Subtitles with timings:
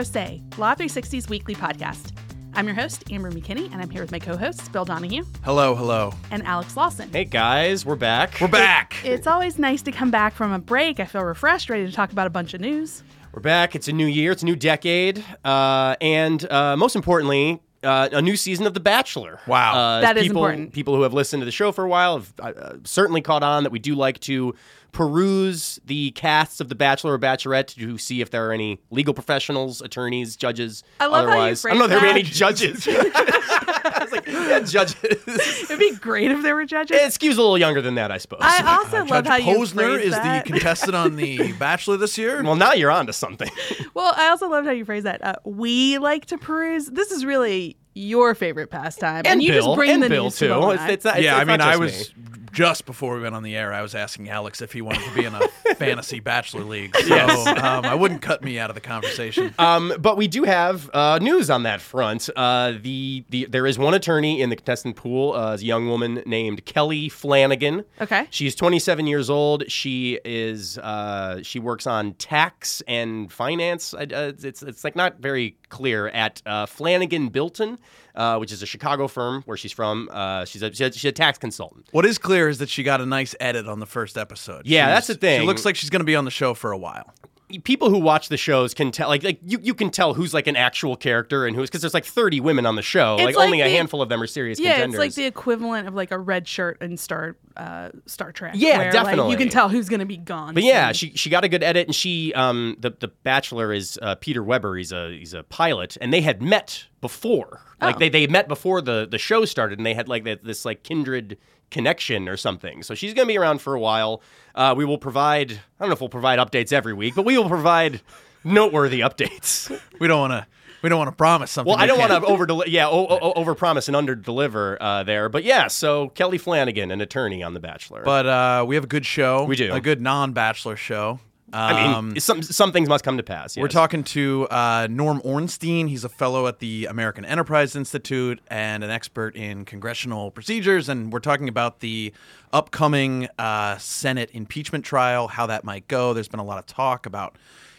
[0.00, 2.12] Pro Se, Law 360's weekly podcast.
[2.54, 5.74] I'm your host, Amber McKinney, and I'm here with my co hosts, Bill Donahue Hello,
[5.74, 6.14] hello.
[6.30, 7.10] and Alex Lawson.
[7.12, 8.40] Hey guys, we're back.
[8.40, 8.96] We're back.
[9.04, 11.00] It's always nice to come back from a break.
[11.00, 13.02] I feel refreshed, ready to talk about a bunch of news.
[13.34, 13.74] We're back.
[13.74, 14.32] It's a new year.
[14.32, 18.80] It's a new decade, uh, and uh, most importantly, uh, a new season of The
[18.80, 19.38] Bachelor.
[19.46, 19.74] Wow.
[19.74, 20.72] uh, That is people, important.
[20.72, 23.64] People who have listened to the show for a while have uh, certainly caught on
[23.64, 24.54] that we do like to
[24.92, 29.14] peruse the casts of The Bachelor or Bachelorette to see if there are any legal
[29.14, 30.82] professionals, attorneys, judges.
[31.00, 31.64] I love how you otherwise.
[31.64, 32.88] I don't know if phrase there are any judges.
[32.90, 34.96] I was like, yeah, judges.
[35.64, 36.96] It'd be great if there were judges.
[36.98, 38.40] it skews a little younger than that, I suppose.
[38.42, 40.44] I also love Judge how you Posner phrase is that.
[40.44, 42.42] the contestant on The Bachelor this year.
[42.42, 43.50] well, now you're on to something.
[43.94, 45.22] Well, I also loved how you phrase that.
[45.24, 46.86] Uh, we like to peruse.
[46.86, 50.38] This is really your favorite pastime, and, you Bill, just bring and the Bill news
[50.38, 50.48] too.
[50.48, 50.90] to Bill and It's, I.
[50.92, 52.24] it's not, it's- yeah, I it's mean, not I was me.
[52.60, 53.72] Just before we went on the air.
[53.72, 56.94] I was asking Alex if he wanted to be in a fantasy Bachelor league.
[56.94, 57.46] So Yes.
[57.46, 59.54] um, I wouldn't cut me out of the conversation.
[59.58, 62.28] Um, but we do have uh, news on that front.
[62.34, 66.22] Uh, the, the there is one attorney in the contestant pool, uh, a young woman
[66.26, 67.84] named Kelly Flanagan.
[68.00, 68.26] Okay.
[68.30, 69.70] She's 27 years old.
[69.70, 73.92] She is uh, she works on tax and finance.
[73.94, 77.78] Uh, it's it's like not very clear at uh, Flanagan Bilton,
[78.20, 80.08] uh, which is a Chicago firm where she's from.
[80.12, 81.86] Uh, she's a, she's a she's a tax consultant.
[81.92, 84.66] what is clear is that she got a nice edit on the first episode.
[84.66, 85.40] Yeah, She's- that's the thing.
[85.40, 87.14] She looks like she's going to be on the show for a while.
[87.58, 90.46] People who watch the shows can tell like like you, you can tell who's like
[90.46, 93.46] an actual character and who's because there's like 30 women on the show like, like
[93.46, 96.10] only a handful of them are serious yeah, contenders it's like the equivalent of like
[96.10, 98.52] a red shirt in Star uh, Star Trek.
[98.56, 100.54] Yeah, where, Like, you can tell who's going to be gone.
[100.54, 103.98] but yeah she she got a good edit and she um the the bachelor is
[104.02, 107.98] uh, peter weber he's a he's a pilot and they had met before like Oh.
[107.98, 111.38] they, they met before the the show started and they had like this like kindred
[111.70, 114.20] connection or something so she's gonna be around for a while
[114.54, 117.38] uh, we will provide i don't know if we'll provide updates every week but we
[117.38, 118.00] will provide
[118.44, 119.70] noteworthy updates
[120.00, 120.46] We don't want to.
[120.82, 121.68] We don't want to promise something.
[121.70, 124.82] Well, I don't want to over deli- yeah, o- o- over promise and under deliver
[124.82, 125.28] uh, there.
[125.28, 128.00] But yeah, so Kelly Flanagan, an attorney on The Bachelor.
[128.02, 129.44] But uh, we have a good show.
[129.44, 129.74] We do.
[129.74, 131.20] a good non-Bachelor show.
[131.52, 133.56] I mean, Um, some some things must come to pass.
[133.56, 135.88] We're talking to uh, Norm Ornstein.
[135.88, 140.88] He's a fellow at the American Enterprise Institute and an expert in congressional procedures.
[140.88, 142.12] And we're talking about the
[142.52, 146.14] upcoming uh, Senate impeachment trial, how that might go.
[146.14, 147.36] There's been a lot of talk about,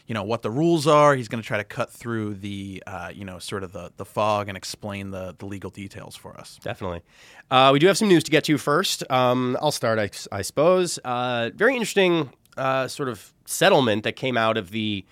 [0.08, 1.16] you know, what the rules are.
[1.16, 4.06] He's going to try to cut through the, uh, you know, sort of the, the
[4.06, 6.60] fog and explain the, the legal details for us.
[6.62, 7.02] Definitely.
[7.50, 9.04] Uh, we do have some news to get to first.
[9.10, 11.00] Um, I'll start, I, I suppose.
[11.04, 15.06] Uh, very interesting uh, sort of settlement that came out of the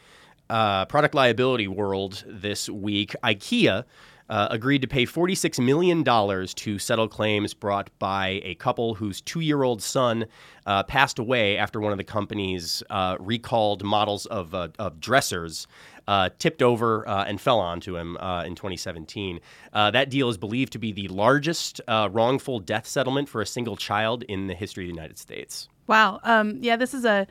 [0.49, 3.15] uh, product liability world this week.
[3.23, 3.85] IKEA
[4.29, 9.39] uh, agreed to pay $46 million to settle claims brought by a couple whose two
[9.39, 10.25] year old son
[10.65, 15.67] uh, passed away after one of the company's uh, recalled models of, uh, of dressers
[16.07, 19.39] uh, tipped over and fell onto him in 2017.
[19.73, 23.77] Uh, that deal is believed to be the largest wrongful death settlement for a single
[23.77, 25.69] child in the history of the United States.
[25.89, 26.19] Wow.
[26.23, 27.27] Um, yeah, this is a.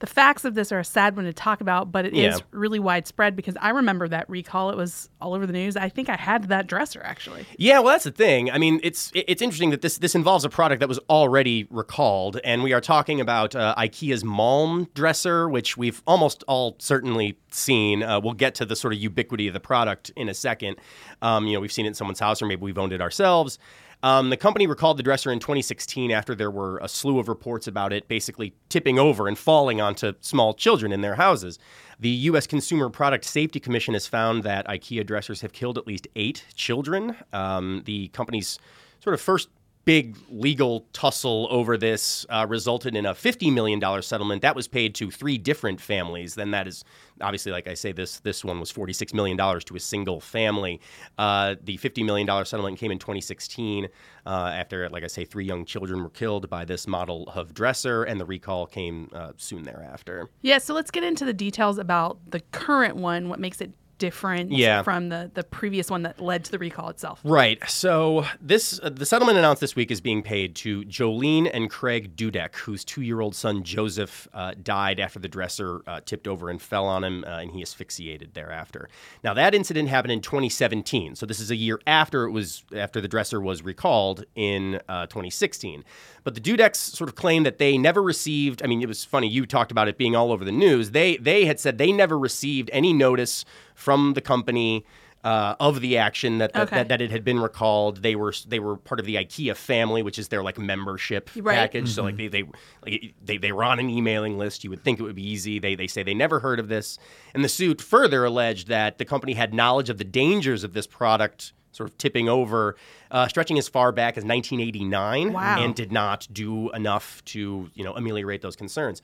[0.00, 2.44] The facts of this are a sad one to talk about, but it is Yeah.
[2.50, 4.68] really widespread because I remember that recall.
[4.70, 5.76] It was all over the news.
[5.76, 7.46] I think I had that dresser actually.
[7.56, 8.50] Yeah, well, that's the thing.
[8.50, 12.38] I mean, it's it's interesting that this this involves a product that was already recalled,
[12.44, 18.02] and we are talking about uh, IKEA's Malm dresser, which we've almost all certainly seen.
[18.02, 20.76] Uh, we'll get to the sort of ubiquity of the product in a second.
[21.22, 23.58] Um, you know, we've seen it in someone's house, or maybe we've owned it ourselves.
[24.04, 27.66] Um, the company recalled the dresser in 2016 after there were a slew of reports
[27.66, 31.58] about it basically tipping over and falling onto small children in their houses.
[31.98, 32.46] The U.S.
[32.46, 37.16] Consumer Product Safety Commission has found that IKEA dressers have killed at least eight children.
[37.32, 38.58] Um, the company's
[39.00, 39.48] sort of first
[39.84, 44.94] big legal tussle over this uh, resulted in a $50 million settlement that was paid
[44.94, 46.34] to three different families.
[46.34, 46.84] Then that is
[47.20, 50.80] obviously like i say this this one was $46 million to a single family.
[51.18, 53.88] Uh, the $50 million settlement came in 2016
[54.26, 58.04] uh, after like i say three young children were killed by this model of dresser
[58.04, 60.28] and the recall came uh, soon thereafter.
[60.42, 63.72] Yeah, so let's get into the details about the current one, what makes it
[64.04, 64.82] different Yeah.
[64.82, 67.20] from the, the previous one that led to the recall itself.
[67.24, 67.58] Right.
[67.68, 72.16] So this uh, the settlement announced this week is being paid to Jolene and Craig
[72.16, 76.86] Dudek, whose two-year-old son Joseph uh, died after the dresser uh, tipped over and fell
[76.86, 78.88] on him, uh, and he asphyxiated thereafter.
[79.22, 83.00] Now that incident happened in 2017, so this is a year after it was after
[83.00, 85.82] the dresser was recalled in uh, 2016.
[86.24, 88.62] But the Dudeks sort of claimed that they never received.
[88.62, 89.28] I mean, it was funny.
[89.28, 90.90] You talked about it being all over the news.
[90.92, 93.44] They they had said they never received any notice
[93.74, 94.84] from the company
[95.22, 96.76] uh, of the action that that, Okay.
[96.76, 98.02] that that it had been recalled.
[98.02, 101.56] They were they were part of the IKEA family, which is their like membership Right.
[101.56, 101.90] package.
[101.90, 102.42] So like they they,
[102.84, 104.64] like they they were on an emailing list.
[104.64, 105.58] You would think it would be easy.
[105.58, 106.98] They they say they never heard of this,
[107.34, 110.86] and the suit further alleged that the company had knowledge of the dangers of this
[110.86, 111.52] product.
[111.74, 112.76] Sort of tipping over,
[113.10, 115.62] uh, stretching as far back as 1989, Wow.
[115.62, 119.02] and did not do enough to, you know, ameliorate those concerns.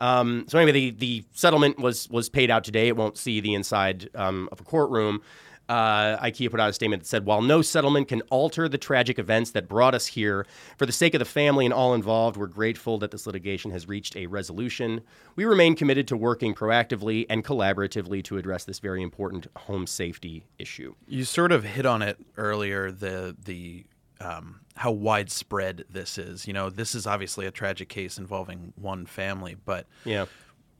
[0.00, 2.88] Um, so anyway, the, the settlement was was paid out today.
[2.88, 5.20] It won't see the inside um, of a courtroom.
[5.68, 9.18] Uh, IKEA put out a statement that said, "While no settlement can alter the tragic
[9.18, 12.46] events that brought us here, for the sake of the family and all involved, we're
[12.46, 15.02] grateful that this litigation has reached a resolution.
[15.36, 20.44] We remain committed to working proactively and collaboratively to address this very important home safety
[20.58, 22.90] issue." You sort of hit on it earlier.
[22.90, 23.84] The the
[24.20, 26.46] um, how widespread this is.
[26.46, 30.26] You know, this is obviously a tragic case involving one family, but Yeah.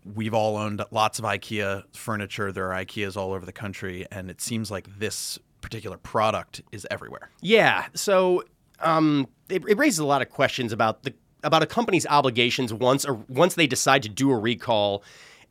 [0.05, 2.53] We've all owned lots of IKEA furniture.
[2.53, 6.87] There are IKEAs all over the country, and it seems like this particular product is
[6.91, 7.31] everywhere.
[7.41, 7.87] Yeah.
[7.95, 8.45] So
[8.81, 11.15] um, it, it raises a lot of questions about the
[11.45, 15.03] about a company's obligations once or once they decide to do a recall.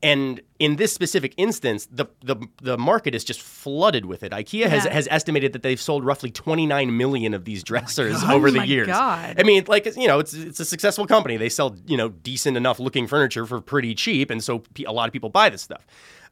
[0.03, 4.31] And in this specific instance, the, the the market is just flooded with it.
[4.31, 4.94] IKEA has, Yeah.
[4.94, 8.57] has estimated that they've sold roughly 29 million of these oh dressers over Oh the
[8.59, 8.88] my years.
[8.88, 9.36] God.
[9.39, 11.38] I mean, like you know, it's it's a successful company.
[11.38, 15.07] They sell you know decent enough looking furniture for pretty cheap, and so a lot
[15.07, 15.86] of people buy this stuff.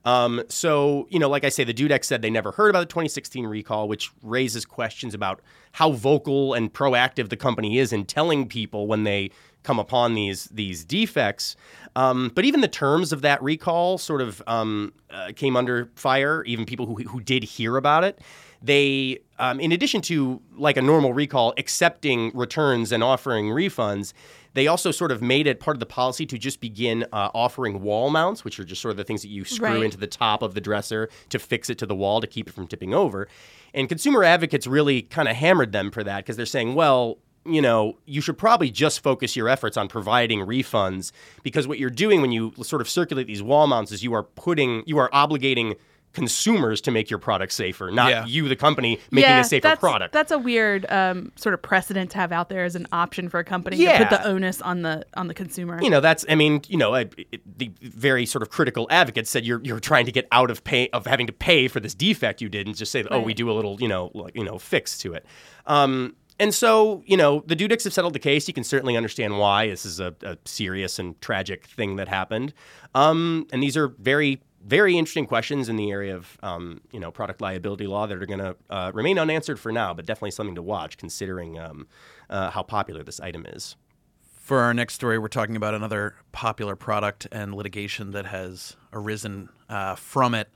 [0.05, 2.85] Um, so you know, like I say, the Dudek said they never heard about the
[2.85, 5.41] 2016 recall, which raises questions about
[5.73, 9.31] how vocal and proactive the company is in telling people when they
[9.63, 11.55] come upon these these defects.
[11.95, 16.43] Um, but even the terms of that recall sort of um, uh, came under fire.
[16.45, 18.19] Even people who who did hear about it,
[18.61, 24.13] they, um, in addition to like a normal recall, accepting returns and offering refunds.
[24.59, 27.81] They also sort of made it part of the policy to just begin uh, offering
[27.81, 29.83] wall mounts, which are just sort of the things that you screw Right.
[29.83, 32.53] into the top of the dresser to fix it to the wall to keep it
[32.53, 33.29] from tipping over.
[33.73, 37.61] And consumer advocates really kind of hammered them for that because they're saying, well, you
[37.61, 42.19] know, you should probably just focus your efforts on providing refunds because what you're doing
[42.21, 45.77] when you sort of circulate these wall mounts is you are putting, you are obligating
[46.13, 48.25] consumers to make your product safer, not Yeah.
[48.25, 50.13] you, the company, making yeah, a safer that's, product.
[50.13, 53.39] That's a weird um, sort of precedent to have out there as an option for
[53.39, 53.99] a company Yeah.
[53.99, 55.79] to put the onus on the on the consumer.
[55.81, 57.01] you know that's i mean you know I,
[57.31, 60.63] it, the very sort of critical advocates said you're you're trying to get out of
[60.63, 63.33] pay of having to pay for this defect you did and just say oh we
[63.33, 65.25] do a little you know like, you know fix to it
[65.67, 68.47] um and so, you know, the Dudeks have settled the case.
[68.47, 69.67] You can certainly understand why.
[69.67, 72.53] This is a, a serious and tragic thing that happened.
[72.95, 77.11] Um, and these are very, very interesting questions in the area of, um, you know,
[77.11, 80.55] product liability law that are going to uh, remain unanswered for now, but definitely something
[80.55, 81.87] to watch considering um,
[82.29, 83.75] uh, how popular this item is.
[84.21, 89.49] For our next story, we're talking about another popular product and litigation that has arisen
[89.69, 90.49] uh, from it.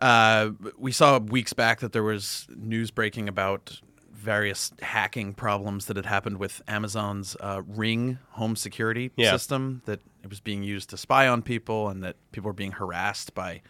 [0.00, 3.80] Uh, we saw weeks back that there was news breaking about
[4.24, 9.30] various hacking problems that had happened with Amazon's uh, Ring home security Yeah.
[9.32, 12.72] system, that it was being used to spy on people and that people were being
[12.72, 13.60] harassed by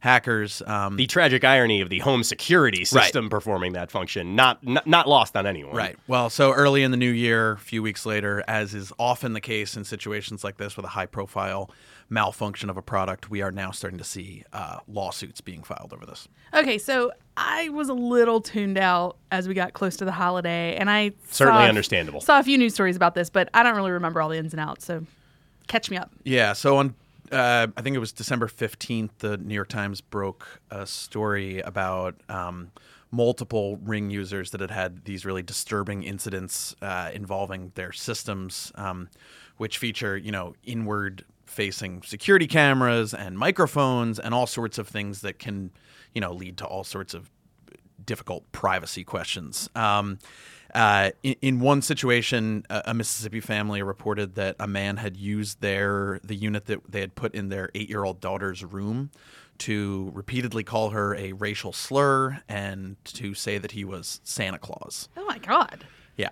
[0.00, 0.62] hackers.
[0.66, 5.06] Um, the tragic irony of the home security system performing that function not, not not
[5.08, 5.96] lost on anyone Right.
[6.08, 9.40] Well, so early in the new year, a few weeks later, as is often the
[9.40, 11.70] case in situations like this with a high profile
[12.10, 16.04] malfunction of a product, we are now starting to see uh, lawsuits being filed over
[16.04, 16.28] this.
[16.52, 20.76] Okay, so I was a little tuned out as we got close to the holiday,
[20.76, 22.20] and I Certainly saw understandable.
[22.20, 24.52] Saw a few news stories about this, but I don't really remember all the ins
[24.52, 24.84] and outs.
[24.84, 25.06] So
[25.68, 26.10] catch me up.
[26.24, 26.52] Yeah.
[26.52, 26.94] So on,
[27.30, 32.16] uh, I think it was December 15th, the New York Times broke a story about
[32.28, 32.72] um,
[33.12, 39.08] multiple Ring users that had had these really disturbing incidents uh, involving their systems, um,
[39.58, 45.20] which feature, you know, inward facing security cameras and microphones and all sorts of things
[45.20, 45.70] that can,
[46.14, 47.30] you know, lead to all sorts of
[48.04, 49.68] difficult privacy questions.
[49.74, 50.18] Um,
[50.74, 55.60] uh, in, in one situation, a, a Mississippi family reported that a man had used
[55.60, 59.10] their the unit that they had put in their eight year old daughter's room
[59.58, 65.08] to repeatedly call her a racial slur and to say that he was Santa Claus.
[65.16, 65.84] Oh my god.
[66.20, 66.28] Yeah.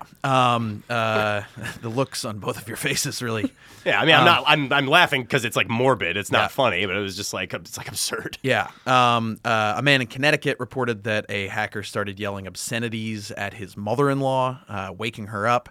[0.54, 1.42] Um, uh,
[1.83, 3.50] the looks on both of your faces really.
[3.87, 6.49] yeah i mean i'm not i'm, I'm laughing because it's like morbid it's not Yeah.
[6.49, 8.71] funny but it was just like it's like absurd Yeah.
[8.87, 13.76] Um, uh, a man in Connecticut reported that a hacker started yelling obscenities at his
[13.76, 15.68] mother in law, uh, waking her up.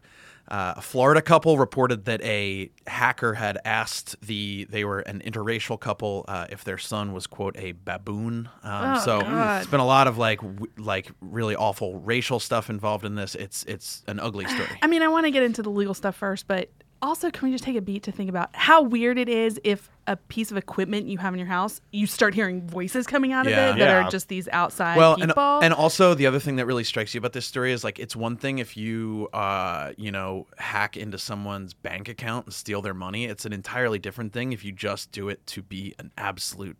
[0.47, 5.79] Uh, a Florida couple reported that a hacker had asked the they were an interracial
[5.79, 8.49] couple uh, if their son was quote a baboon.
[8.63, 9.61] Um, Oh, so God.
[9.61, 13.35] it's been a lot of like w- like really awful racial stuff involved in this.
[13.35, 14.69] It's it's an ugly story.
[14.81, 16.69] I mean, I want to get into the legal stuff first, but
[17.01, 19.89] also, can we just take a beat to think about how weird it is if
[20.07, 23.45] a piece of equipment you have in your house, you start hearing voices coming out
[23.45, 23.69] Yeah.
[23.69, 24.05] of it that Yeah.
[24.07, 25.59] are just these outside well and, people?
[25.61, 28.15] and also the other thing that really strikes you about this story is like it's
[28.15, 32.93] one thing if you uh you know hack into someone's bank account and steal their
[32.93, 36.77] money it's an entirely different thing if you just do it to be an absolute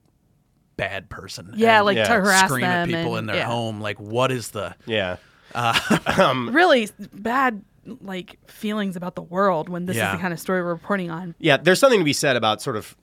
[0.78, 2.06] bad person yeah, and like Yeah.
[2.06, 3.46] to harass scream them at people and- in their yeah.
[3.46, 5.18] home like what is the Yeah.
[5.56, 7.62] um Really bad
[8.02, 10.12] like feelings about the world when this Yeah.
[10.12, 11.36] is the kind of story we're reporting on.
[11.40, 12.96] Yeah, there's something to be said about sort of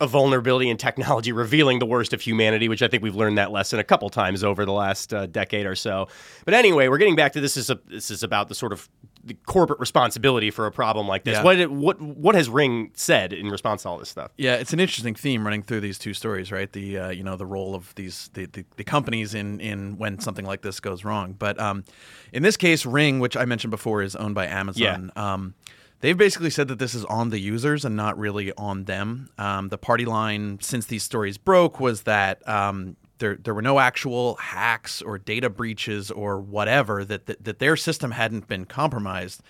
[0.00, 3.52] a vulnerability in technology revealing the worst of humanity, which I think we've learned that
[3.52, 6.08] lesson a couple times over the last uh, decade or so.
[6.44, 8.88] But anyway, we're getting back to this is a, this is about the sort of
[9.24, 11.34] the corporate responsibility for a problem like this.
[11.36, 11.42] Yeah.
[11.42, 14.32] What what what has Ring said in response to all this stuff?
[14.36, 16.72] Yeah, it's an interesting theme running through these two stories, right?
[16.72, 20.18] The uh, you know the role of these the, the, the companies in in when
[20.18, 21.34] something like this goes wrong.
[21.38, 21.84] But um,
[22.32, 25.12] in this case, Ring, which I mentioned before, is owned by Amazon.
[25.16, 25.54] Um,
[26.00, 29.28] they've basically said that this is on the users and not really on them.
[29.38, 32.46] Um, the party line since these stories broke was that.
[32.48, 37.58] Um, there, there were no actual hacks or data breaches or whatever that, that that
[37.58, 39.42] their system hadn't been compromised,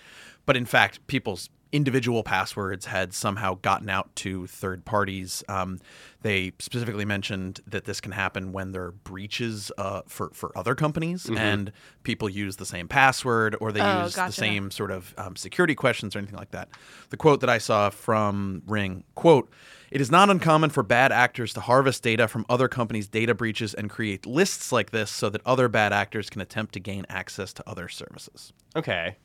[0.45, 5.43] but in fact people's individual passwords had somehow gotten out to third parties.
[5.49, 5.79] Um,
[6.21, 10.75] they specifically mentioned that this can happen when there are breaches uh, for for other
[10.75, 11.71] companies and
[12.03, 15.73] people use the same password or they Oh, use the same sort of um, security
[15.73, 16.69] questions or anything like that.
[17.09, 19.49] The quote that I saw from Ring quote.
[19.93, 23.75] It is not uncommon for bad actors to harvest data from other companies' data breaches
[23.75, 27.53] and create lists like this so that other bad actors can attempt to gain access
[27.53, 28.53] to other services.
[28.75, 29.17] Okay.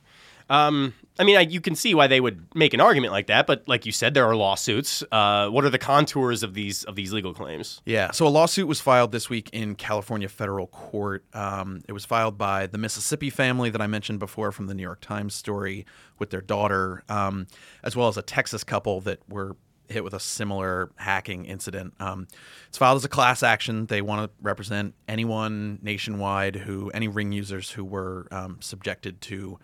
[0.47, 3.47] Um, I mean, I, you can see why they would make an argument like that,
[3.47, 5.03] but like you said, there are lawsuits.
[5.11, 7.81] Uh, what are the contours of these of these legal claims?
[7.85, 8.11] Yeah.
[8.11, 11.25] So a lawsuit was filed this week in California federal court.
[11.33, 14.83] Um, it was filed by the Mississippi family that I mentioned before from the New
[14.83, 15.87] York Times story
[16.19, 17.47] with their daughter, um,
[17.83, 19.55] as well as a Texas couple that were
[19.89, 21.93] hit with a similar hacking incident.
[21.99, 22.27] Um,
[22.67, 23.85] it's filed as a class action.
[23.87, 29.59] They want to represent anyone nationwide who, any ring users who were um, subjected to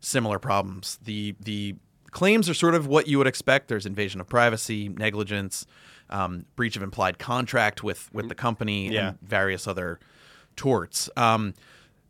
[0.00, 0.98] similar problems.
[1.02, 1.76] The the
[2.10, 3.68] claims are sort of what you would expect.
[3.68, 5.64] There's invasion of privacy, negligence,
[6.08, 9.08] um, breach of implied contract with with the company, Yeah.
[9.10, 10.00] and various other
[10.56, 11.08] torts.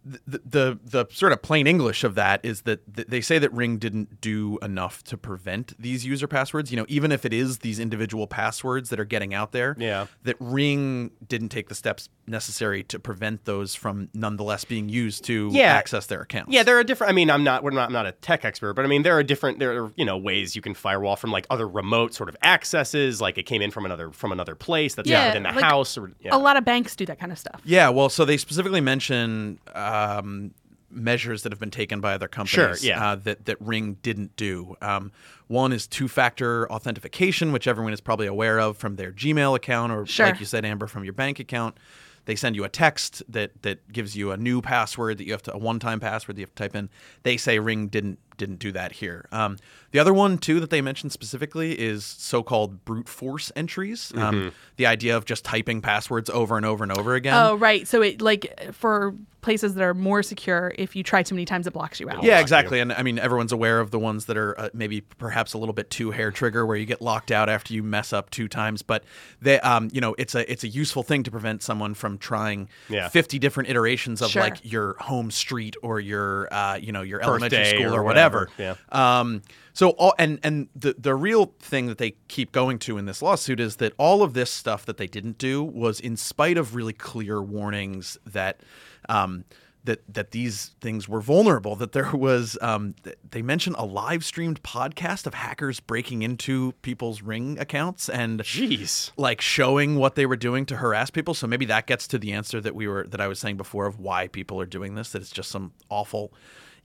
[0.02, 3.52] The, the the sort of plain English of that is that th- they say that
[3.52, 6.70] Ring didn't do enough to prevent these user passwords.
[6.70, 10.06] You know, even if it is these individual passwords that are getting out there, Yeah.
[10.22, 15.50] that Ring didn't take the steps necessary to prevent those from nonetheless being used to
[15.52, 15.74] Yeah.
[15.74, 16.52] access their accounts.
[16.52, 17.10] Yeah, there are different.
[17.10, 17.62] I mean, I'm not.
[17.62, 17.88] We're not.
[17.88, 19.58] I'm not a tech expert, but I mean, there are different.
[19.58, 23.20] There are you know ways you can firewall from like other remote sort of accesses,
[23.20, 25.64] like it came in from another from another place that's Yeah, not within the like
[25.64, 25.98] house.
[25.98, 26.34] Or yeah.
[26.34, 27.60] A lot of banks do that kind of stuff.
[27.64, 30.52] Yeah, well, so they specifically mention um,
[30.90, 33.10] measures that have been taken by other companies sure, yeah.
[33.12, 34.76] uh, that, that Ring didn't do.
[34.82, 35.12] Um,
[35.46, 39.92] one is two factor authentication, which everyone is probably aware of from their Gmail account
[39.92, 40.26] or, Sure.
[40.26, 41.76] like you said, Amber, from your bank account.
[42.24, 45.42] They send you a text that, that gives you a new password that you have
[45.44, 46.88] to, a one time password that you have to type in.
[47.22, 49.26] They say Ring didn't didn't do that here.
[49.30, 49.56] Um,
[49.92, 54.12] the other one too that they mentioned specifically is so-called brute force entries.
[54.16, 57.34] Um, the idea of just typing passwords over and over and over again.
[57.34, 57.86] Oh, right.
[57.86, 61.66] So it like for places that are more secure, if you try too many times,
[61.66, 62.22] it blocks you out.
[62.22, 62.78] Yeah, exactly.
[62.78, 65.72] And I mean, everyone's aware of the ones that are uh, maybe perhaps a little
[65.72, 68.82] bit too hair trigger, where you get locked out after you mess up two times.
[68.82, 69.02] But
[69.40, 72.68] they, um, you know, it's a it's a useful thing to prevent someone from trying
[72.88, 73.08] Yeah.
[73.08, 74.42] fifty different iterations of Sure.
[74.42, 78.02] like your home street or your, uh, you know, your elementary Birthday school or or
[78.32, 78.50] whatever.
[78.56, 78.78] whatever.
[78.90, 83.06] Um, so all and and the the real thing that they keep going to in
[83.06, 86.58] this lawsuit is that all of this stuff that they didn't do was in spite
[86.58, 88.60] of really clear warnings that.
[89.08, 89.44] Um,
[89.84, 91.74] that, that these things were vulnerable.
[91.76, 96.72] That there was, um, th- they mentioned a live streamed podcast of hackers breaking into
[96.82, 99.10] people's Ring accounts and Jeez.
[99.16, 101.34] like showing what they were doing to harass people.
[101.34, 103.86] So maybe that gets to the answer that we were that I was saying before
[103.86, 105.12] of why people are doing this.
[105.12, 106.32] That it's just some awful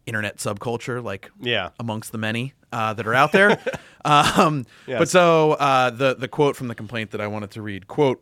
[0.05, 1.69] internet subculture, like Yeah.
[1.79, 3.59] amongst the many uh, that are out there.
[4.05, 4.99] um, Yes.
[4.99, 8.21] But so uh, the the quote from the complaint that I wanted to read quote.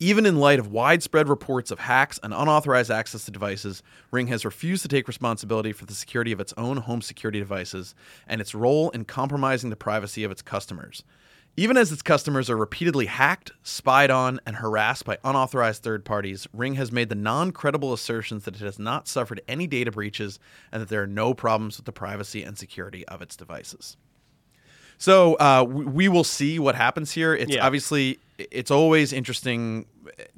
[0.00, 3.82] Even in light of widespread reports of hacks and unauthorized access to devices,
[4.12, 7.96] Ring has refused to take responsibility for the security of its own home security devices
[8.28, 11.02] and its role in compromising the privacy of its customers.
[11.58, 16.46] Even as its customers are repeatedly hacked, spied on, and harassed by unauthorized third parties,
[16.52, 20.38] Ring has made the non credible assertions that it has not suffered any data breaches
[20.70, 23.96] and that there are no problems with the privacy and security of its devices.
[24.98, 27.34] So uh, we, we will see what happens here.
[27.34, 27.66] It's Yeah.
[27.66, 29.86] obviously it's always interesting.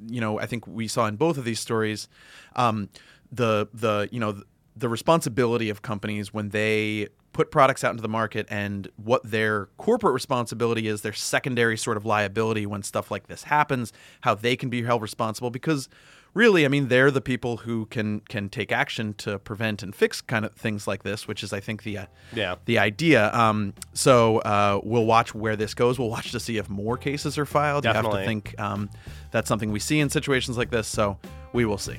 [0.03, 2.07] You know, I think we saw in both of these stories,
[2.55, 2.89] um,
[3.31, 4.41] the the you know
[4.75, 9.67] the responsibility of companies when they put products out into the market and what their
[9.77, 14.55] corporate responsibility is, their secondary sort of liability when stuff like this happens, how they
[14.55, 15.87] can be held responsible because
[16.33, 20.19] really, I mean, they're the people who can can take action to prevent and fix
[20.21, 22.55] kind of things like this, which is, I think, the uh, Yeah.
[22.65, 23.33] the idea.
[23.33, 25.99] Um, so uh, we'll watch where this goes.
[25.99, 27.83] We'll watch to see if more cases are filed.
[27.85, 28.21] You have Definitely.
[28.21, 28.89] to think um,
[29.31, 30.87] that's something we see in situations like this.
[30.87, 31.17] So
[31.53, 31.97] we will see.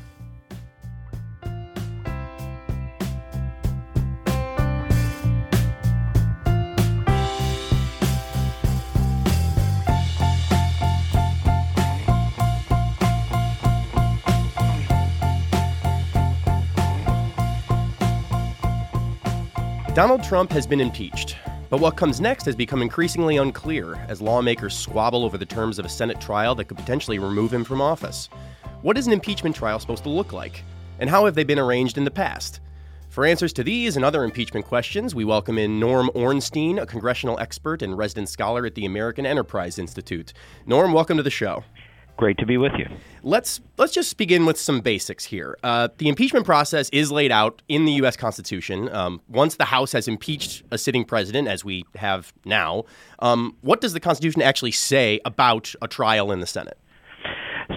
[19.94, 21.36] Donald Trump has been impeached,
[21.68, 25.84] but what comes next has become increasingly unclear as lawmakers squabble over the terms of
[25.84, 28.30] a Senate trial that could potentially remove him from office.
[28.80, 30.64] What is an impeachment trial supposed to look like?
[30.98, 32.60] And how have they been arranged in the past?
[33.10, 37.38] For answers to these and other impeachment questions, we welcome in Norm Ornstein, a congressional
[37.38, 40.32] expert and resident scholar at the American Enterprise Institute.
[40.64, 41.64] Norm, welcome to the show.
[42.16, 42.86] Great to be with you.
[43.22, 45.56] Let's let's just begin with some basics here.
[45.62, 48.16] Uh, the impeachment process is laid out in the U.S.
[48.16, 48.88] Constitution.
[48.94, 52.84] Um, once the House has impeached a sitting president, as we have now,
[53.20, 56.78] um, what does the Constitution actually say about a trial in the Senate?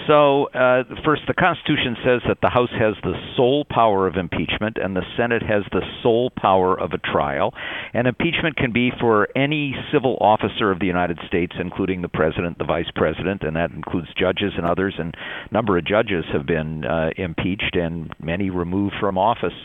[0.07, 4.77] So, uh, first, the Constitution says that the House has the sole power of impeachment
[4.77, 7.53] and the Senate has the sole power of a trial.
[7.93, 12.59] And impeachment can be for any civil officer of the United States, including the President,
[12.59, 14.93] the Vice President, and that includes judges and others.
[14.99, 15.15] And
[15.49, 19.57] a number of judges have been uh, impeached and many removed from office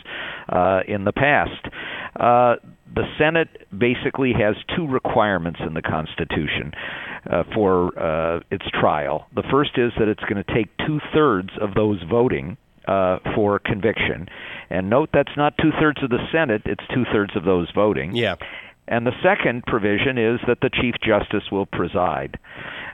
[0.48, 1.66] uh, in the past.
[2.94, 6.72] The Senate basically has two requirements in the Constitution
[7.30, 9.26] uh, for uh, its trial.
[9.34, 12.56] The first is that it's going to take two thirds of those voting
[12.88, 14.28] uh, for conviction.
[14.70, 18.16] And note that's not two thirds of the Senate, it's two thirds of those voting.
[18.16, 18.36] Yeah.
[18.88, 22.38] And the second provision is that the Chief Justice will preside.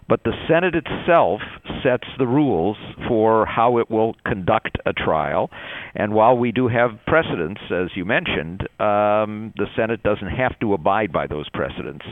[0.09, 1.41] But the Senate itself
[1.83, 2.77] sets the rules
[3.09, 5.51] for how it will conduct a trial.
[5.95, 10.75] And while we do have precedents, as you mentioned, um, the Senate doesn't have to
[10.75, 12.05] abide by those precedents.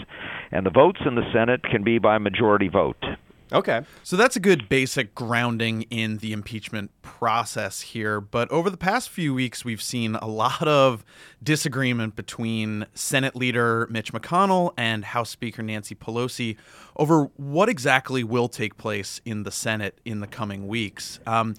[0.51, 3.03] And the votes in the Senate can be by majority vote.
[3.53, 3.83] Okay.
[4.03, 8.21] So that's a good basic grounding in the impeachment process here.
[8.21, 11.05] But over the past few weeks, we've seen a lot of
[11.43, 16.57] disagreement between Senate leader Mitch McConnell and House Speaker Nancy Pelosi
[16.97, 21.21] over what exactly will take place in the Senate in the coming weeks.
[21.27, 21.55] Um,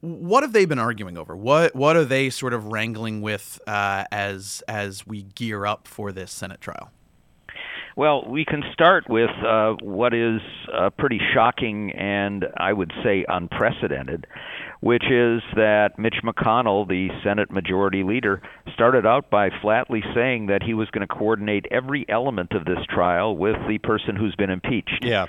[0.00, 1.36] what have they been arguing over?
[1.36, 6.12] What what are they sort of wrangling with uh, as as we gear up for
[6.12, 6.90] this Senate trial?
[7.98, 10.40] Well, we can start with uh, what is
[10.72, 14.28] uh, pretty shocking and I would say unprecedented,
[14.78, 18.40] which is that Mitch McConnell, the Senate Majority Leader,
[18.72, 22.78] started out by flatly saying that he was going to coordinate every element of this
[22.88, 25.02] trial with the person who's been impeached.
[25.02, 25.26] Yeah.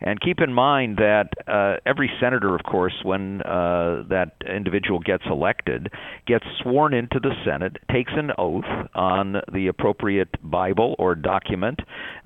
[0.00, 5.24] And keep in mind that uh, every senator, of course, when uh, that individual gets
[5.26, 5.90] elected,
[6.26, 11.80] gets sworn into the Senate, takes an oath on the appropriate Bible or document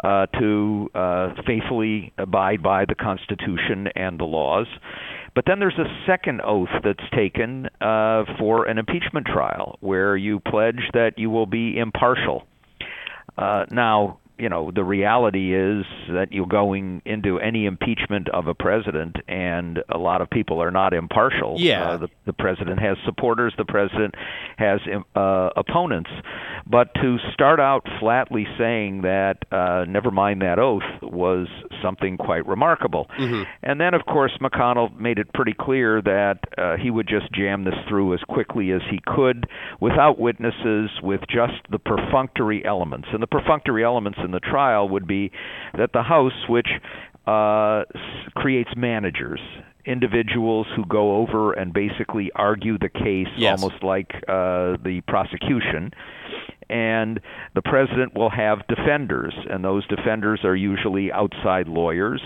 [0.04, 4.66] uh, to uh, faithfully abide by the Constitution and the laws.
[5.34, 10.40] But then there's a second oath that's taken uh, for an impeachment trial, where you
[10.40, 12.46] pledge that you will be impartial.
[13.38, 18.54] Uh, now, you know, the reality is that you're going into any impeachment of a
[18.54, 21.56] president, and a lot of people are not impartial.
[21.58, 21.90] Yeah.
[21.90, 24.14] Uh, the, the president has supporters, the president
[24.56, 24.80] has
[25.14, 26.10] uh, opponents.
[26.66, 31.48] But to start out flatly saying that, uh, never mind that oath, was
[31.82, 33.08] something quite remarkable.
[33.62, 37.64] And then, of course, McConnell made it pretty clear that uh, he would just jam
[37.64, 39.46] this through as quickly as he could
[39.80, 43.08] without witnesses, with just the perfunctory elements.
[43.12, 45.30] And the perfunctory elements in the trial would be
[45.76, 46.68] that the House, which
[47.26, 47.84] uh,
[48.34, 49.40] creates managers,
[49.84, 53.62] individuals who go over and basically argue the case Yes.
[53.62, 55.92] almost like uh, the prosecution.
[56.70, 57.20] And
[57.54, 62.22] the president will have defenders, and those defenders are usually outside lawyers.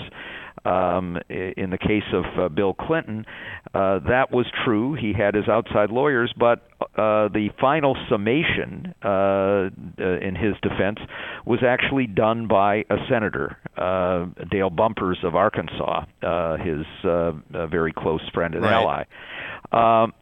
[0.66, 3.24] Um, in the case of uh, Bill Clinton,
[3.72, 4.94] uh, that was true.
[4.94, 10.98] He had his outside lawyers, but uh, the final summation uh, uh, in his defense
[11.44, 17.32] was actually done by a senator, uh, Dale Bumpers of Arkansas, uh, his uh,
[17.68, 18.72] very close friend and Right.
[18.74, 20.04] ally.
[20.04, 20.14] Um,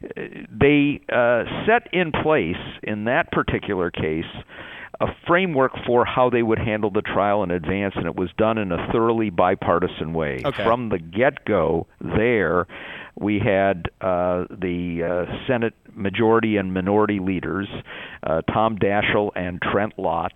[0.00, 4.24] they uh, set in place in that particular case
[5.00, 8.58] a framework for how they would handle the trial in advance, and it was done
[8.58, 10.42] in a thoroughly bipartisan way.
[10.44, 10.64] Okay.
[10.64, 12.66] From the get go, there,
[13.20, 17.68] we had uh, the uh, Senate majority and minority leaders,
[18.22, 20.32] uh, Tom Daschle and Trent Lott,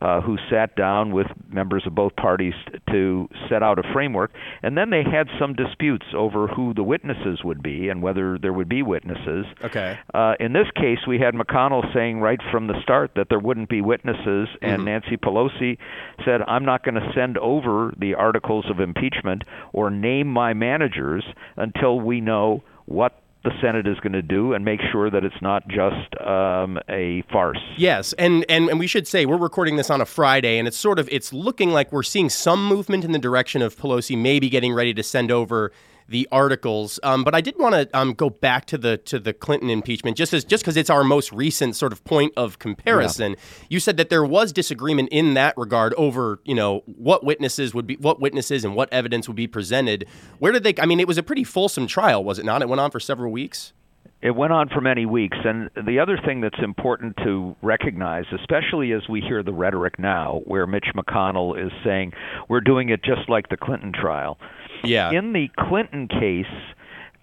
[0.00, 2.54] uh, who sat down with members of both parties
[2.90, 4.30] to set out a framework.
[4.62, 8.52] And then they had some disputes over who the witnesses would be and whether there
[8.52, 9.46] would be witnesses.
[9.64, 9.98] Okay.
[10.12, 13.68] Uh, in this case, we had McConnell saying right from the start that there wouldn't
[13.68, 15.78] be witnesses, and Nancy Pelosi
[16.24, 21.24] said, I'm not going to send over the articles of impeachment or name my managers
[21.56, 25.40] until we know what the Senate is going to do and make sure that it's
[25.40, 27.60] not just um, a farce.
[27.76, 30.76] Yes, and, and and we should say we're recording this on a Friday, and it's
[30.76, 34.48] sort of it's looking like we're seeing some movement in the direction of Pelosi maybe
[34.48, 35.72] getting ready to send over
[36.08, 36.98] the articles.
[37.02, 40.16] Um, but I did want to um, go back to the to the Clinton impeachment
[40.16, 43.36] just as just because it's our most recent sort of point of comparison.
[43.68, 47.86] You said that there was disagreement in that regard over you know what witnesses would
[47.86, 50.06] be what witnesses and what evidence would be presented.
[50.38, 50.74] Where did they?
[50.80, 52.62] I mean, it was a pretty fulsome trial, was it not?
[52.62, 53.72] It went on for several weeks.
[54.20, 55.36] It went on for many weeks.
[55.44, 60.42] And the other thing that's important to recognize, especially as we hear the rhetoric now,
[60.44, 62.12] where Mitch McConnell is saying,
[62.48, 64.36] we're doing it just like the Clinton trial.
[64.84, 65.10] Yeah.
[65.10, 66.46] In the Clinton case,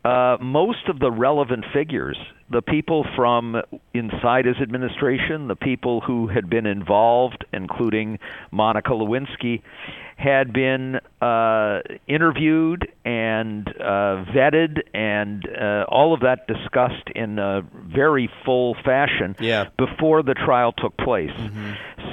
[0.04, 2.18] uh, most of the relevant figures,
[2.52, 3.62] the people from
[3.94, 8.20] inside his administration, the people who had been involved, including
[8.52, 9.64] Monica Lewinsky,
[10.18, 17.62] had been uh, interviewed and uh, vetted and uh, all of that discussed in a
[17.74, 19.66] very full fashion Yeah.
[19.78, 21.32] before the trial took place.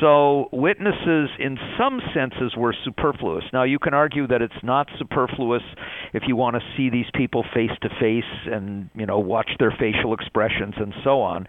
[0.01, 3.45] So witnesses, in some senses, were superfluous.
[3.53, 5.63] Now you can argue that it's not superfluous
[6.13, 9.71] if you want to see these people face to face and you know watch their
[9.71, 11.47] facial expressions and so on.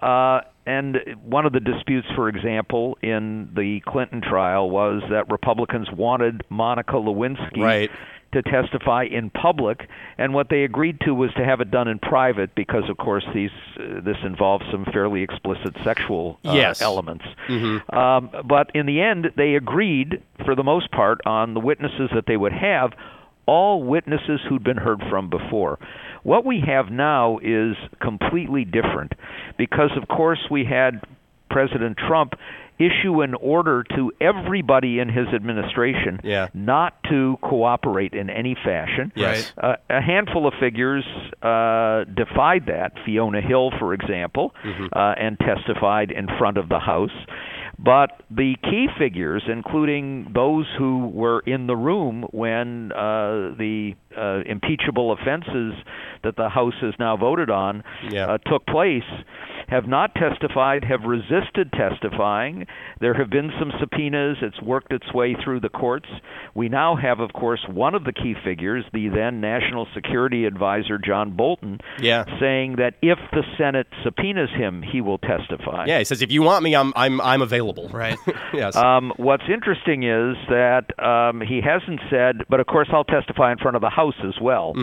[0.00, 5.88] Uh, and one of the disputes, for example, in the Clinton trial was that Republicans
[5.90, 7.90] wanted Monica Lewinsky Right.
[8.32, 11.98] to testify in public, and what they agreed to was to have it done in
[11.98, 13.50] private because, of course, these
[13.80, 16.82] uh, this involves some fairly explicit sexual uh, Yes.
[16.82, 17.24] elements.
[17.88, 22.24] Um, but in the end, they agreed, for the most part, on the witnesses that
[22.26, 22.92] they would have,
[23.46, 25.78] all witnesses who'd been heard from before.
[26.22, 29.12] What we have now is completely different
[29.58, 31.02] because, of course, we had
[31.50, 32.32] President Trump
[32.78, 36.46] issue an order to everybody in his administration Yeah.
[36.54, 39.10] not to cooperate in any fashion.
[39.16, 39.52] Yes.
[39.60, 41.04] Uh, a handful of figures
[41.42, 42.92] uh, defied that.
[43.04, 44.54] Fiona Hill, for example,
[44.92, 47.10] uh, and testified in front of the House.
[47.78, 54.40] But the key figures, including those who were in the room when uh, the uh,
[54.46, 55.74] impeachable offenses
[56.24, 58.26] that the House has now voted on Yeah.
[58.26, 59.04] uh, took place,
[59.68, 62.66] have not testified, have resisted testifying.
[63.00, 64.38] There have been some subpoenas.
[64.42, 66.08] It's worked its way through the courts.
[66.54, 70.98] We now have, of course, one of the key figures, the then National Security Advisor
[70.98, 72.24] John Bolton, Yeah.
[72.40, 75.84] saying that if the Senate subpoenas him, he will testify.
[75.86, 75.98] Yeah.
[75.98, 77.88] He says if you want me, I'm I'm I'm available.
[77.88, 78.18] Right.
[78.54, 78.74] yes.
[78.76, 83.58] Um, what's interesting is that um, he hasn't said, but of course I'll testify in
[83.58, 84.74] front of the House as well.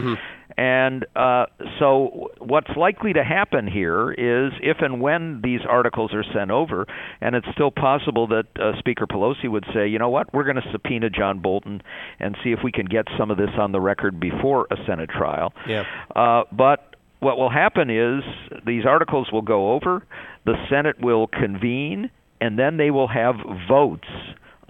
[0.58, 1.48] And uh,
[1.80, 6.86] so, what's likely to happen here is if and when these articles are sent over,
[7.20, 10.56] and it's still possible that uh, Speaker Pelosi would say, you know what, we're going
[10.56, 11.82] to subpoena John Bolton
[12.20, 15.10] and see if we can get some of this on the record before a Senate
[15.10, 15.52] trial.
[15.68, 15.84] Yeah.
[16.16, 18.24] Uh, but what will happen is
[18.66, 20.06] these articles will go over,
[20.46, 23.36] the Senate will convene, and then they will have
[23.68, 24.08] votes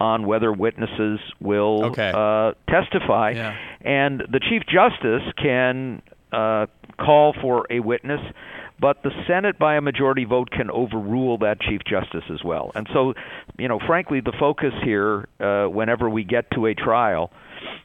[0.00, 2.12] on whether witnesses will Okay.
[2.14, 3.30] uh, testify.
[3.30, 3.56] Yeah.
[3.80, 6.66] And the Chief Justice can uh,
[6.98, 8.20] call for a witness,
[8.78, 12.72] but the Senate, by a majority vote, can overrule that Chief Justice as well.
[12.74, 13.14] And so,
[13.58, 17.30] you know, frankly, the focus here, uh, whenever we get to a trial,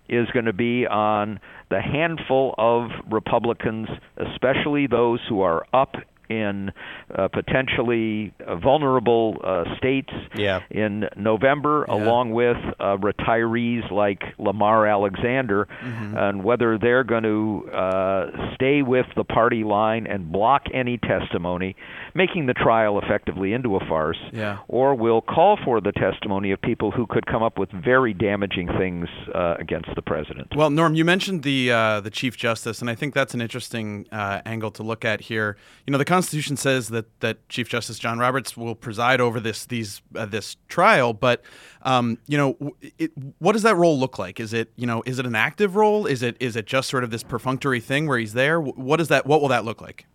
[0.09, 5.95] is going to be on the handful of Republicans, especially those who are up
[6.39, 6.71] in
[7.13, 10.61] uh, potentially uh, vulnerable uh, states Yeah.
[10.69, 18.53] in November, along with uh, retirees like Lamar Alexander, and whether they're going to uh,
[18.55, 21.75] stay with the party line and block any testimony,
[22.13, 24.59] making the trial effectively into a farce, Yeah.
[24.67, 28.67] or will call for the testimony of people who could come up with very damaging
[28.77, 30.47] things uh, against the president.
[30.55, 34.05] Well, Norm, you mentioned the uh, the Chief Justice, and I think that's an interesting
[34.11, 35.57] uh, angle to look at here.
[35.85, 39.65] You know, the Constitution says that that Chief Justice John Roberts will preside over this
[39.65, 41.43] these uh, this trial, but
[41.83, 44.39] um, you know, it, what does that role look like?
[44.39, 46.05] Is it you know is it an active role?
[46.05, 48.59] Is it is it just sort of this perfunctory thing where he's there?
[48.59, 49.25] What is that?
[49.25, 50.05] What will that look like?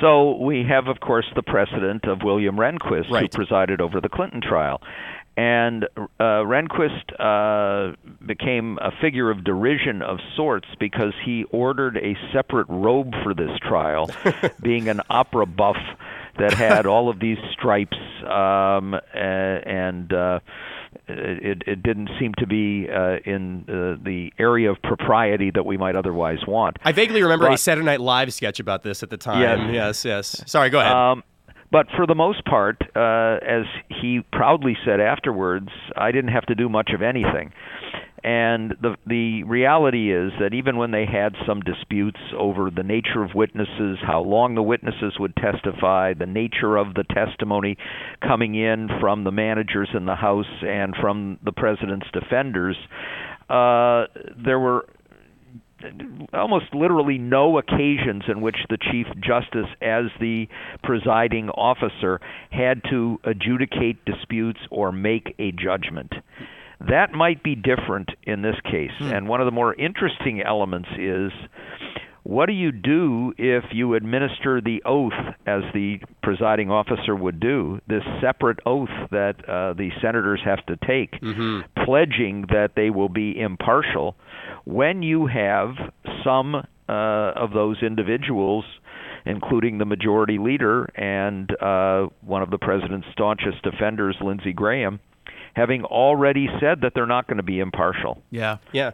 [0.00, 4.40] So we have, of course, the precedent of William Rehnquist, who presided over the Clinton
[4.40, 4.80] trial.
[5.36, 12.16] And uh, Rehnquist uh, became a figure of derision of sorts because he ordered a
[12.32, 14.10] separate robe for this trial,
[14.62, 15.78] being an opera buff
[16.38, 20.12] that had all of these stripes um, and.
[20.12, 20.40] Uh,
[21.08, 25.76] it, it didn't seem to be uh, in uh, the area of propriety that we
[25.76, 26.76] might otherwise want.
[26.84, 29.40] I vaguely remember but, a Saturday Night Live sketch about this at the time.
[29.40, 30.36] Yes, yes.
[30.38, 30.50] yes.
[30.50, 30.92] Sorry, go ahead.
[30.92, 31.24] Um,
[31.72, 36.54] but for the most part, uh, as he proudly said afterwards, I didn't have to
[36.54, 37.52] do much of anything.
[38.24, 43.24] And the the reality is that even when they had some disputes over the nature
[43.24, 47.76] of witnesses, how long the witnesses would testify, the nature of the testimony
[48.20, 52.76] coming in from the managers in the House and from the president's defenders,
[53.50, 54.04] uh,
[54.36, 54.86] there were
[56.32, 60.46] almost literally no occasions in which the Chief Justice, as the
[60.82, 66.12] presiding officer, had to adjudicate disputes or make a judgment.
[66.88, 68.90] That might be different in this case.
[68.98, 69.12] Hmm.
[69.12, 71.30] And one of the more interesting elements is
[72.24, 75.12] what do you do if you administer the oath
[75.46, 80.76] as the presiding officer would do, this separate oath that uh, the senators have to
[80.86, 81.60] take, mm-hmm.
[81.84, 84.14] pledging that they will be impartial,
[84.64, 85.74] when you have
[86.24, 88.64] some uh, of those individuals
[89.24, 95.00] including the majority leader and uh, one of the president's staunchest defenders, Lindsey Graham,
[95.54, 98.22] having already said that they're not going to be impartial.
[98.30, 98.58] Yeah.
[98.72, 98.92] Yeah.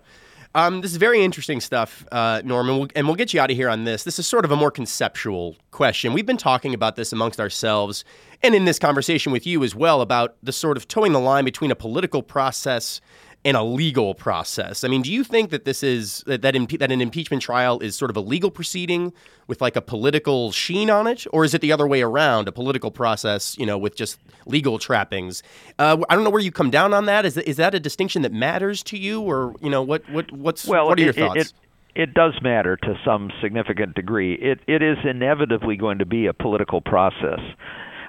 [0.54, 3.57] Um, this is very interesting stuff, uh, Norman, we'll, and we'll get you out of
[3.57, 4.04] here on this.
[4.04, 6.14] This is sort of a more conceptual question.
[6.14, 8.02] We've been talking about this amongst ourselves
[8.42, 11.44] and in this conversation with you as well about the sort of towing the line
[11.44, 13.00] between a political process
[13.44, 14.83] in a legal process.
[14.83, 17.79] I mean, do you think that this is that that, impe- that an impeachment trial
[17.81, 19.12] is sort of a legal proceeding
[19.46, 22.53] with like a political sheen on it, or is it the other way around, a
[22.53, 25.42] political process, you know, with just legal trappings?
[25.79, 27.24] Uh, I don't know where you come down on that.
[27.24, 30.31] Is that, is that a distinction that matters to you, or you know, what what
[30.33, 31.37] what's well, what are your it, thoughts?
[31.37, 31.53] It,
[31.94, 34.35] it, it does matter to some significant degree.
[34.35, 37.40] It it is inevitably going to be a political process,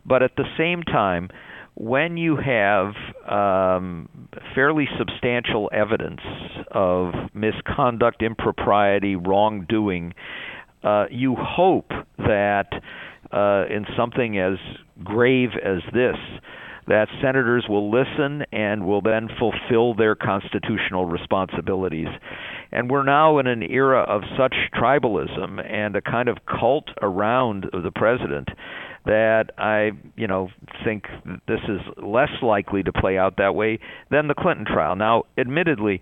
[0.06, 1.30] but at the same time
[1.80, 2.94] when you have
[3.32, 4.10] um,
[4.54, 6.20] fairly substantial evidence
[6.72, 10.14] of misconduct, impropriety, wrongdoing,
[10.84, 12.68] uh, you hope that
[13.32, 14.58] uh, in something as
[15.06, 16.18] grave as this,
[16.88, 22.08] that senators will listen and will then fulfill their constitutional responsibilities.
[22.74, 27.68] And we're now in an era of such tribalism and a kind of cult around
[27.72, 28.50] the president
[29.06, 30.50] that I, you know,
[30.84, 31.06] think
[31.48, 34.96] this is less likely to play out that way than the Clinton trial.
[34.96, 36.02] Now, admittedly,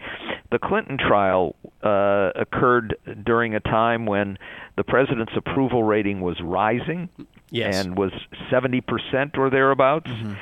[0.51, 4.37] the Clinton trial uh, occurred during a time when
[4.75, 7.09] the president's approval rating was rising
[7.49, 7.85] yes.
[7.85, 8.11] and was
[8.51, 10.09] 70% or thereabouts.
[10.09, 10.33] Mm-hmm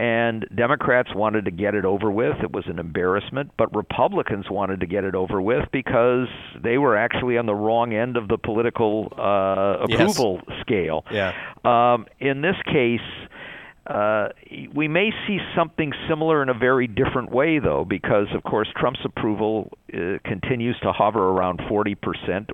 [0.00, 2.36] and Democrats wanted to get it over with.
[2.42, 6.26] It was an embarrassment, but Republicans wanted to get it over with because
[6.58, 10.60] they were actually on the wrong end of the political uh, approval yes.
[10.62, 11.04] scale.
[11.12, 11.34] Yeah.
[11.66, 13.00] Um, in this case,
[13.86, 14.28] uh,
[14.74, 19.04] we may see something similar in a very different way, though, because of course Trump's
[19.04, 21.96] approval uh, continues to hover around 40%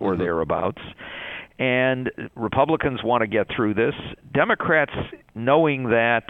[0.01, 0.21] or mm-hmm.
[0.21, 0.83] thereabouts.
[1.61, 3.95] And Republicans want to get through this.
[4.35, 4.93] Democrats,
[5.35, 6.25] knowing that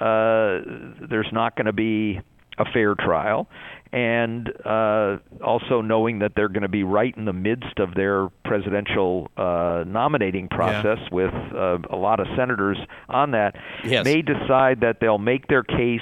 [0.00, 2.20] there's not going to be
[2.58, 3.48] a fair trial,
[3.92, 8.28] and uh, also knowing that they're going to be right in the midst of their
[8.44, 11.08] presidential uh, nominating process yeah.
[11.10, 14.04] with uh, a lot of senators on that, yes.
[14.04, 16.00] may decide that they'll make their case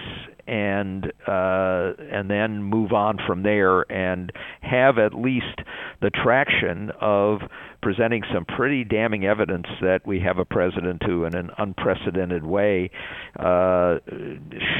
[0.48, 4.32] and uh, and then move on from there and
[4.62, 5.60] have at least
[6.00, 7.40] the traction of
[7.82, 12.90] presenting some pretty damning evidence that we have a president who, in an unprecedented way,
[13.38, 13.98] uh,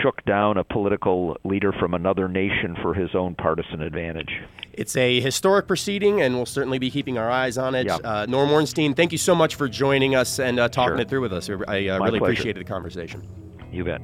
[0.03, 4.41] shook down a political leader from another nation for his own partisan advantage.
[4.73, 7.87] It's a historic proceeding, and we'll certainly be keeping our eyes on it.
[7.87, 8.01] Yep.
[8.03, 11.01] Uh, Norm Ornstein, thank you so much for joining us and uh, talking sure.
[11.01, 11.49] it through with us.
[11.49, 12.33] I uh, really pleasure.
[12.33, 13.23] appreciated the conversation.
[13.71, 14.01] You bet.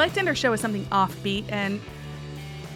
[0.00, 1.78] Like to end our show with something offbeat, and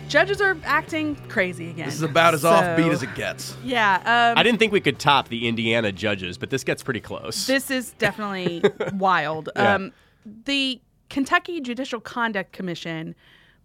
[0.08, 1.86] judges are acting crazy again.
[1.86, 3.56] This is about as so, offbeat as it gets.
[3.64, 3.94] Yeah.
[3.96, 7.46] Um, I didn't think we could top the Indiana judges, but this gets pretty close.
[7.46, 9.48] This is definitely wild.
[9.56, 9.74] Yeah.
[9.74, 9.92] Um,
[10.44, 13.14] the Kentucky Judicial Conduct Commission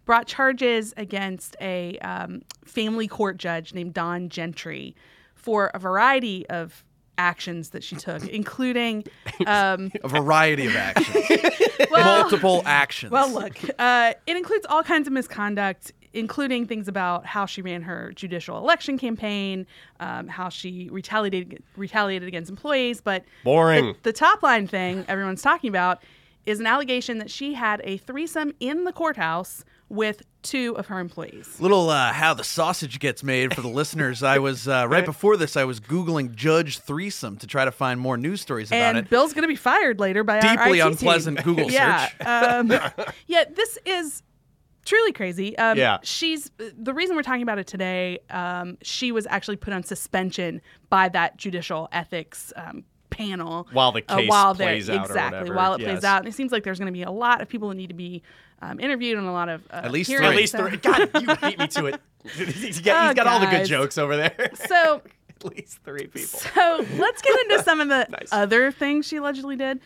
[0.06, 4.96] brought charges against a um, family court judge named Dawn Gentry
[5.34, 6.82] for a variety of
[7.20, 9.04] actions that she took, including
[9.46, 11.26] um, A variety of actions,
[11.90, 13.12] well, multiple actions.
[13.12, 17.82] well, look, uh, it includes all kinds of misconduct, including things about how she ran
[17.82, 19.66] her judicial election campaign,
[20.00, 23.00] um, how she retaliated retaliated against employees.
[23.00, 23.86] But Boring.
[23.86, 26.02] The, the top line thing everyone's talking about
[26.46, 30.98] is an allegation that she had a threesome in the courthouse with two of her
[31.00, 31.60] employees.
[31.60, 34.22] Little uh, how the sausage gets made for the listeners.
[34.22, 35.56] I was uh, right before this.
[35.56, 39.10] I was googling Judge threesome to try to find more news stories about and it.
[39.10, 40.92] Bill's going to be fired later by our Deeply IT team.
[40.92, 42.26] unpleasant Google yeah, search.
[42.26, 42.72] um,
[43.26, 44.22] yeah, this is
[44.86, 45.58] truly crazy.
[45.58, 45.98] Um, Yeah.
[46.02, 48.20] she's the reason we're talking about it today.
[48.30, 52.52] Um, she was actually put on suspension by that judicial ethics.
[52.56, 55.90] Um, panel While the uh, case while they're- plays out exactly while it yes.
[55.90, 57.74] plays out and it seems like there's going to be a lot of people that
[57.74, 58.22] need to be
[58.62, 60.26] um, interviewed and a lot of uh, At least hearings.
[60.28, 60.34] three.
[60.34, 60.76] At least So- three.
[60.76, 62.00] God, you beat me to it.
[62.24, 64.50] he's got, he's Oh, got all the good jokes over there.
[64.66, 65.02] so
[65.44, 66.20] At least three people.
[66.38, 68.28] So let's get into some of the Nice.
[68.32, 69.80] other things she allegedly did.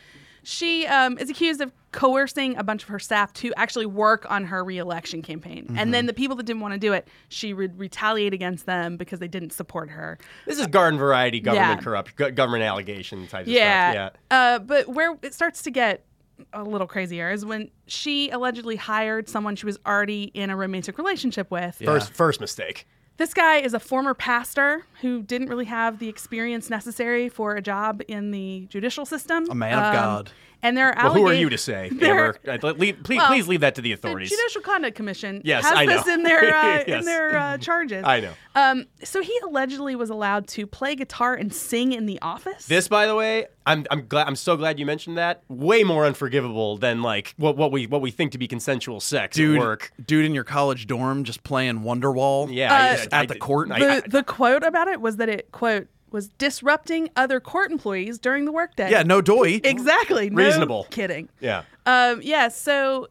[0.47, 4.45] She um, is accused of coercing a bunch of her staff to actually work on
[4.47, 5.67] her reelection campaign.
[5.69, 5.91] And Mm-hmm.
[5.93, 9.21] then the people that didn't want to do it, she would retaliate against them because
[9.21, 10.19] they didn't support her.
[10.45, 11.85] This is garden variety government Yeah.
[11.85, 13.89] corrupt, government allegation type Yeah.
[13.91, 14.13] of stuff.
[14.31, 14.37] Yeah.
[14.37, 16.05] Uh, but where it starts to get
[16.53, 20.99] a little crazier is when she allegedly hired someone she was already in a romantic
[20.99, 21.81] relationship with.
[21.85, 22.87] First, first mistake.
[23.17, 27.63] This guy is a former pastor who didn't really have the experience necessary for a
[27.63, 29.47] job in the judicial system.
[29.51, 30.33] A man of um, God.
[30.65, 32.69] And there are Well, who are you to say, there- Amber?
[32.69, 34.31] Uh, leave- please, Well, please leave that to the The authorities.
[34.31, 35.97] Judicial Conduct Commission Yes, has I know.
[35.99, 38.03] this in their uh, in their uh, charges.
[38.05, 38.33] I know.
[38.57, 42.67] Um, so he allegedly was allowed to play guitar and sing in the office.
[42.67, 45.43] This, by the way, I'm I'm glad I'm so glad you mentioned that.
[45.49, 49.37] Way more unforgivable than like what what we what we think to be consensual sex
[49.37, 49.93] dude, at work.
[50.05, 52.49] dude in your college dorm just playing Wonderwall.
[52.51, 53.71] Yeah, Uh, at I- the I- court.
[53.71, 58.19] I- I- the quote about it was that it quote was disrupting other court employees
[58.19, 58.91] during the workday.
[58.91, 59.61] yeah, no doy.
[59.65, 60.31] exactly.
[60.31, 60.87] No Reasonable.
[60.91, 61.29] Kidding.
[61.41, 61.65] yeah.
[61.85, 62.49] Um, yeah.
[62.49, 63.09] So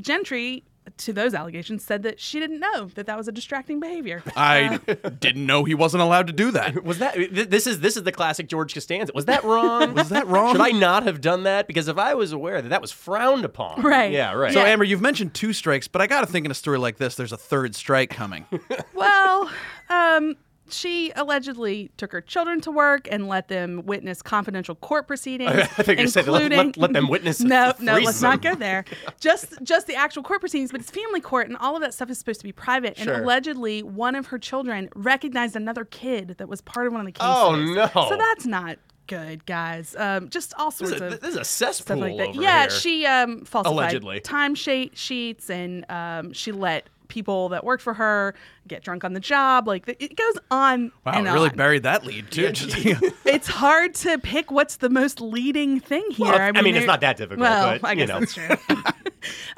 [0.00, 0.62] Gentry,
[0.98, 4.22] to those allegations, said that she didn't know that that was a distracting behavior.
[4.36, 4.78] I
[5.18, 6.84] didn't know he wasn't allowed to do that.
[6.84, 9.12] Was that th- this is this is the classic George Costanza?
[9.14, 9.94] Was that wrong?
[10.00, 10.52] Was that wrong?
[10.52, 11.66] Should I not have done that?
[11.66, 14.12] Because if I was aware that that was frowned upon, Right.
[14.12, 14.52] Yeah, right.
[14.52, 14.66] So, Yeah.
[14.70, 17.14] Amber, you've mentioned two strikes, but I got to think in a story like this,
[17.14, 18.46] there's a third strike coming.
[18.94, 19.50] well,
[19.88, 20.36] um,
[20.72, 25.50] she allegedly took her children to work and let them witness confidential court proceedings.
[25.78, 28.54] I think you said let- let- including- let them witness No, no, let's not go
[28.54, 28.84] there.
[29.20, 32.10] Just, just the actual court proceedings, but it's family court, and all of that stuff
[32.10, 32.96] is supposed to be private.
[32.98, 33.14] Sure.
[33.14, 37.06] And allegedly, one of her children recognized another kid that was part of one of
[37.06, 37.34] the cases.
[37.36, 37.88] Oh, no.
[38.08, 39.96] So that's not good, guys.
[39.96, 42.60] Um, just all this, sorts is a, of this is a cesspool stuff like Yeah,
[42.62, 42.70] here.
[42.70, 44.20] she um, falsified Allegedly.
[44.20, 48.34] time sheet sheets, and um, she let people that worked for her
[48.66, 49.68] get drunk on the job.
[49.68, 51.56] Like it goes on Wow, and really on.
[51.56, 52.52] buried that lead, too.
[53.26, 56.26] It's hard to pick what's the most leading thing here.
[56.32, 58.20] Well, I mean, it's not that difficult, Well, but, I you know.
[58.20, 58.48] that's true.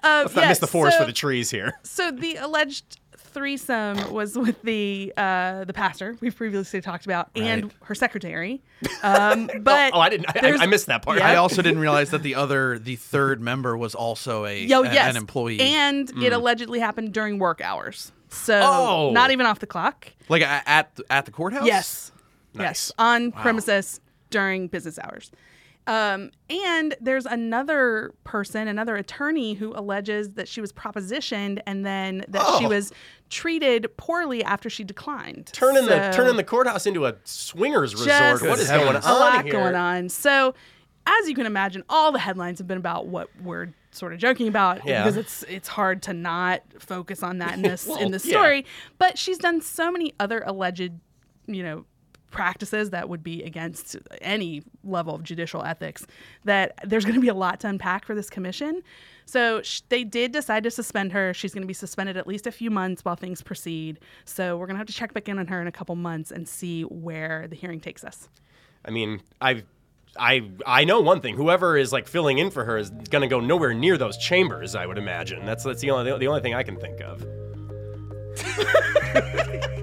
[0.03, 1.79] uh, Let's not miss the forest for the trees here.
[1.85, 2.99] so the alleged
[3.33, 8.63] threesome was with the uh, the pastor we've previously talked about and her secretary.
[9.03, 10.27] Um, but oh, I didn't.
[10.29, 11.19] I, I missed that part.
[11.19, 11.29] Yeah.
[11.29, 14.93] I also didn't realize that the other, the third member was also a, Yo, a-
[14.93, 15.11] yes.
[15.11, 15.61] an employee.
[15.61, 18.13] And it allegedly happened during work hours.
[18.29, 19.11] So Oh.
[19.13, 20.09] not even off the clock.
[20.29, 21.67] like a- at at the courthouse.
[21.67, 22.13] Yes.
[22.55, 22.65] Nice.
[22.65, 22.93] Yes.
[22.99, 25.31] On premises during business hours.
[25.87, 32.25] Um, and there's another person, another attorney who alleges that she was propositioned and then
[32.29, 32.69] that she Oh.
[32.69, 32.93] was
[33.31, 35.51] treated poorly after she declined.
[35.53, 38.43] Turning the turning the courthouse into a swingers resort.
[38.43, 39.07] What is Good going on heavens.
[39.07, 39.53] a lot here?
[39.53, 40.09] going on.
[40.09, 40.55] So,
[41.07, 44.47] as you can imagine, all the headlines have been about what we're sort of joking
[44.47, 45.03] about Yeah.
[45.03, 48.33] because it's it's hard to not focus on that in this Well, in this yeah.
[48.35, 48.65] story.
[48.99, 50.93] But she's done so many other alleged,
[51.49, 51.85] you know,
[52.33, 56.05] practices that would be against any level of judicial ethics
[56.45, 58.83] that there's going to be a lot to unpack for this commission.
[59.27, 61.33] So sh- they did decide to suspend her.
[61.33, 64.01] She's going to be suspended at least a few months while things proceed.
[64.25, 66.33] So we're going to have to check back in on her in a couple months
[66.33, 68.29] and see where the hearing takes us.
[68.85, 69.63] I mean, I.
[70.15, 71.37] I I know one thing.
[71.37, 74.75] Whoever is like filling in for her is going to go nowhere near those chambers.
[74.75, 75.47] I would imagine.
[75.47, 77.25] That's that's the only the only thing I can think of.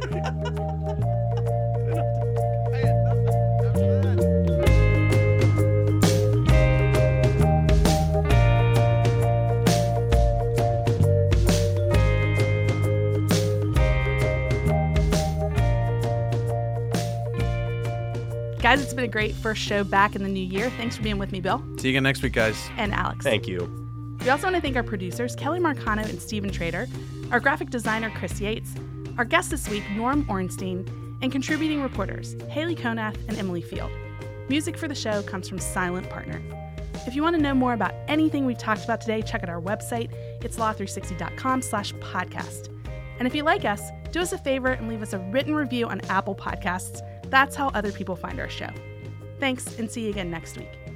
[18.69, 20.69] Guys, it's been a great first show back in the new year.
[20.77, 22.69] Thanks for being with me, Bill See you again next week, guys.
[22.77, 23.25] and Alex.
[23.25, 23.61] Thank you.
[24.19, 26.87] We also want to thank our producers, Kelly Marcano and Stephen Trader,
[27.31, 28.75] our graphic designer, Chris Yates,
[29.17, 30.87] our guest this week, Norm Ornstein,
[31.23, 33.89] and contributing reporters Hailey Konnath and Emily Field.
[34.49, 36.39] Music for the show comes from Silent Partner.
[37.07, 39.59] If you want to know more about anything we've talked about today, check out our
[39.59, 40.13] website.
[40.43, 42.69] It's law360.com slash podcast.
[43.17, 45.87] And if you like us, do us a favor and leave us a written review
[45.87, 47.01] on Apple Podcasts.
[47.29, 48.69] That's how other people find our show.
[49.39, 50.88] Thanks, and see you again next week.